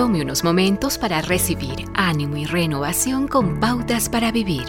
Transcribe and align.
Tome 0.00 0.22
unos 0.22 0.44
momentos 0.44 0.96
para 0.96 1.20
recibir 1.20 1.84
ánimo 1.92 2.38
y 2.38 2.46
renovación 2.46 3.28
con 3.28 3.60
pautas 3.60 4.08
para 4.08 4.32
vivir. 4.32 4.64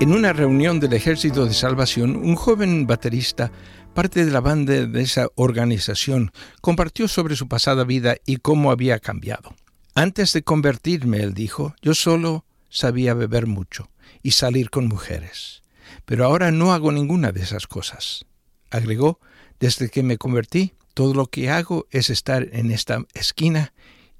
En 0.00 0.12
una 0.12 0.32
reunión 0.32 0.80
del 0.80 0.92
Ejército 0.92 1.46
de 1.46 1.54
Salvación, 1.54 2.16
un 2.16 2.34
joven 2.34 2.88
baterista, 2.88 3.52
parte 3.94 4.24
de 4.24 4.32
la 4.32 4.40
banda 4.40 4.72
de 4.72 5.00
esa 5.00 5.28
organización, 5.36 6.32
compartió 6.60 7.06
sobre 7.06 7.36
su 7.36 7.46
pasada 7.46 7.84
vida 7.84 8.16
y 8.26 8.38
cómo 8.38 8.72
había 8.72 8.98
cambiado. 8.98 9.54
Antes 9.94 10.32
de 10.32 10.42
convertirme, 10.42 11.18
él 11.18 11.32
dijo, 11.32 11.76
yo 11.80 11.94
solo 11.94 12.44
sabía 12.70 13.14
beber 13.14 13.46
mucho 13.46 13.88
y 14.20 14.32
salir 14.32 14.70
con 14.70 14.88
mujeres. 14.88 15.62
Pero 16.06 16.24
ahora 16.24 16.50
no 16.50 16.72
hago 16.72 16.90
ninguna 16.90 17.30
de 17.30 17.42
esas 17.42 17.68
cosas. 17.68 18.26
Agregó, 18.72 19.20
desde 19.60 19.90
que 19.90 20.02
me 20.02 20.18
convertí, 20.18 20.72
todo 20.94 21.14
lo 21.14 21.26
que 21.26 21.50
hago 21.50 21.86
es 21.90 22.10
estar 22.10 22.48
en 22.52 22.72
esta 22.72 23.04
esquina 23.14 23.72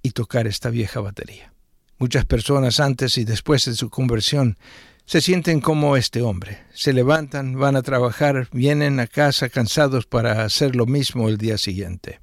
y 0.03 0.11
tocar 0.11 0.47
esta 0.47 0.71
vieja 0.71 1.01
batería. 1.01 1.53
Muchas 1.99 2.25
personas 2.25 2.81
antes 2.81 3.19
y 3.19 3.25
después 3.25 3.65
de 3.65 3.75
su 3.75 3.91
conversión 3.91 4.57
se 5.05 5.21
sienten 5.21 5.61
como 5.61 5.97
este 5.97 6.23
hombre. 6.23 6.61
Se 6.73 6.93
levantan, 6.93 7.59
van 7.59 7.75
a 7.75 7.83
trabajar, 7.83 8.49
vienen 8.53 9.01
a 9.01 9.07
casa 9.07 9.49
cansados 9.49 10.07
para 10.07 10.45
hacer 10.45 10.77
lo 10.77 10.87
mismo 10.87 11.29
el 11.29 11.37
día 11.37 11.59
siguiente. 11.59 12.21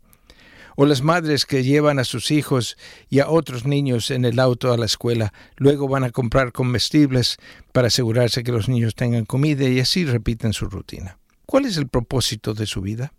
O 0.76 0.86
las 0.86 1.02
madres 1.02 1.46
que 1.46 1.64
llevan 1.64 2.00
a 2.00 2.04
sus 2.04 2.32
hijos 2.32 2.78
y 3.10 3.20
a 3.20 3.30
otros 3.30 3.66
niños 3.66 4.10
en 4.12 4.26
el 4.26 4.40
auto 4.40 4.72
a 4.72 4.78
la 4.78 4.86
escuela, 4.86 5.34
luego 5.58 5.88
van 5.88 6.04
a 6.04 6.12
comprar 6.12 6.52
comestibles 6.52 7.38
para 7.72 7.88
asegurarse 7.88 8.44
que 8.44 8.52
los 8.52 8.70
niños 8.70 8.96
tengan 8.96 9.26
comida 9.26 9.68
y 9.68 9.80
así 9.80 10.06
repiten 10.06 10.54
su 10.54 10.68
rutina. 10.68 11.18
¿Cuál 11.48 11.66
es 11.66 11.78
el 11.78 11.88
propósito 11.88 12.54
de 12.54 12.68
su 12.68 12.82
vida? 12.82 13.12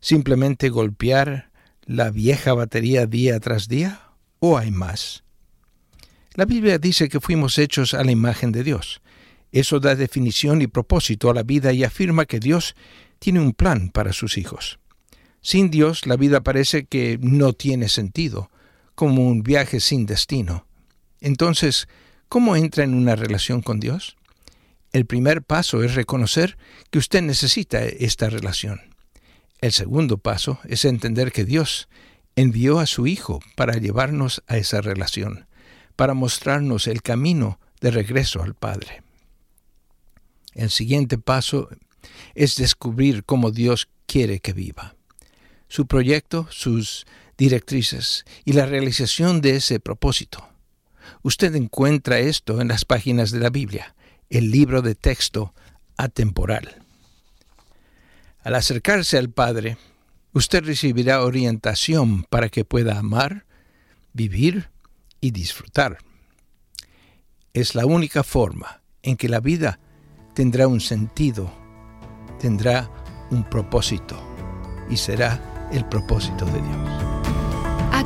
simplemente 0.00 0.68
golpear 0.68 1.50
la 1.84 2.10
vieja 2.10 2.54
batería 2.54 3.06
día 3.06 3.40
tras 3.40 3.68
día? 3.68 4.02
¿O 4.40 4.58
hay 4.58 4.70
más? 4.70 5.24
La 6.34 6.44
Biblia 6.44 6.78
dice 6.78 7.08
que 7.08 7.20
fuimos 7.20 7.58
hechos 7.58 7.94
a 7.94 8.04
la 8.04 8.12
imagen 8.12 8.52
de 8.52 8.62
Dios. 8.62 9.00
Eso 9.50 9.80
da 9.80 9.96
definición 9.96 10.62
y 10.62 10.66
propósito 10.66 11.30
a 11.30 11.34
la 11.34 11.42
vida 11.42 11.72
y 11.72 11.82
afirma 11.82 12.26
que 12.26 12.38
Dios 12.38 12.76
tiene 13.18 13.40
un 13.40 13.52
plan 13.52 13.88
para 13.88 14.12
sus 14.12 14.38
hijos. 14.38 14.78
Sin 15.40 15.70
Dios 15.70 16.06
la 16.06 16.16
vida 16.16 16.42
parece 16.42 16.84
que 16.84 17.18
no 17.20 17.54
tiene 17.54 17.88
sentido, 17.88 18.50
como 18.94 19.26
un 19.26 19.42
viaje 19.42 19.80
sin 19.80 20.06
destino. 20.06 20.66
Entonces, 21.20 21.88
¿cómo 22.28 22.54
entra 22.56 22.84
en 22.84 22.94
una 22.94 23.16
relación 23.16 23.62
con 23.62 23.80
Dios? 23.80 24.17
El 24.92 25.04
primer 25.06 25.42
paso 25.42 25.82
es 25.82 25.94
reconocer 25.94 26.56
que 26.90 26.98
usted 26.98 27.22
necesita 27.22 27.84
esta 27.84 28.30
relación. 28.30 28.80
El 29.60 29.72
segundo 29.72 30.18
paso 30.18 30.60
es 30.64 30.84
entender 30.84 31.32
que 31.32 31.44
Dios 31.44 31.88
envió 32.36 32.78
a 32.78 32.86
su 32.86 33.06
Hijo 33.06 33.40
para 33.56 33.74
llevarnos 33.74 34.42
a 34.46 34.56
esa 34.56 34.80
relación, 34.80 35.46
para 35.96 36.14
mostrarnos 36.14 36.86
el 36.86 37.02
camino 37.02 37.58
de 37.80 37.90
regreso 37.90 38.42
al 38.42 38.54
Padre. 38.54 39.02
El 40.54 40.70
siguiente 40.70 41.18
paso 41.18 41.68
es 42.34 42.56
descubrir 42.56 43.24
cómo 43.24 43.50
Dios 43.50 43.88
quiere 44.06 44.40
que 44.40 44.52
viva. 44.52 44.94
Su 45.68 45.86
proyecto, 45.86 46.46
sus 46.50 47.06
directrices 47.36 48.24
y 48.44 48.52
la 48.54 48.66
realización 48.66 49.40
de 49.40 49.56
ese 49.56 49.80
propósito. 49.80 50.48
Usted 51.22 51.54
encuentra 51.56 52.18
esto 52.18 52.60
en 52.60 52.68
las 52.68 52.84
páginas 52.84 53.30
de 53.30 53.40
la 53.40 53.50
Biblia, 53.50 53.94
el 54.30 54.50
libro 54.50 54.82
de 54.82 54.94
texto 54.94 55.54
atemporal. 55.96 56.82
Al 58.42 58.54
acercarse 58.54 59.18
al 59.18 59.30
Padre, 59.30 59.76
usted 60.32 60.64
recibirá 60.64 61.22
orientación 61.22 62.24
para 62.24 62.48
que 62.48 62.64
pueda 62.64 62.98
amar, 62.98 63.44
vivir 64.12 64.70
y 65.20 65.32
disfrutar. 65.32 65.98
Es 67.52 67.74
la 67.74 67.86
única 67.86 68.22
forma 68.22 68.82
en 69.02 69.16
que 69.16 69.28
la 69.28 69.40
vida 69.40 69.80
tendrá 70.34 70.68
un 70.68 70.80
sentido, 70.80 71.52
tendrá 72.38 72.90
un 73.30 73.44
propósito 73.48 74.16
y 74.88 74.96
será 74.96 75.68
el 75.72 75.84
propósito 75.86 76.46
de 76.46 76.62
Dios. 76.62 77.17